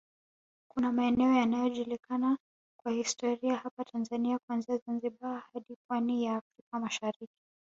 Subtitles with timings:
[0.71, 2.37] Kuna maeneo yanajulikana
[2.83, 7.33] kwa historia hapa Tanzania kuanzia Zanzibar hadi pwani ya Afrka Mashariki